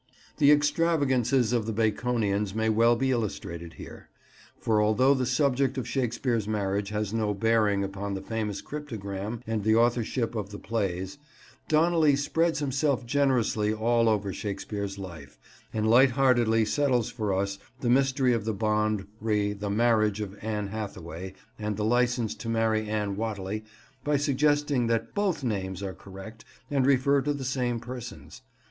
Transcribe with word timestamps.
The 0.37 0.51
extravagances 0.51 1.53
of 1.53 1.67
the 1.67 1.71
Baconians 1.73 2.55
may 2.55 2.69
well 2.69 2.95
be 2.95 3.11
illustrated 3.11 3.73
here, 3.73 4.09
for 4.57 4.81
although 4.81 5.13
the 5.13 5.27
subject 5.27 5.77
of 5.77 5.87
Shakespeare's 5.87 6.47
marriage 6.47 6.89
has 6.89 7.13
no 7.13 7.35
bearing 7.35 7.83
upon 7.83 8.15
the 8.15 8.21
famous 8.23 8.61
cryptogram 8.63 9.41
and 9.45 9.63
the 9.63 9.75
authorship 9.75 10.33
of 10.33 10.49
the 10.49 10.57
plays, 10.57 11.19
Donnelly 11.67 12.15
spreads 12.15 12.57
himself 12.57 13.05
generously 13.05 13.71
all 13.71 14.09
over 14.09 14.33
Shakespeare's 14.33 14.97
life, 14.97 15.37
and 15.71 15.87
lightheartedly 15.87 16.65
settles 16.65 17.11
for 17.11 17.31
us 17.31 17.59
the 17.81 17.87
mystery 17.91 18.33
of 18.33 18.43
the 18.43 18.55
bond 18.55 19.05
re 19.19 19.53
the 19.53 19.69
marriage 19.69 20.19
of 20.19 20.35
Anne 20.43 20.69
Hathaway 20.69 21.33
and 21.59 21.77
the 21.77 21.85
license 21.85 22.33
to 22.37 22.49
marry 22.49 22.89
Anne 22.89 23.15
Whateley 23.17 23.65
by 24.03 24.17
suggesting 24.17 24.87
that 24.87 25.13
both 25.13 25.43
names 25.43 25.83
are 25.83 25.93
correct 25.93 26.43
and 26.71 26.87
refer 26.87 27.21
to 27.21 27.33
the 27.35 27.45
same 27.45 27.79
persons. 27.79 28.41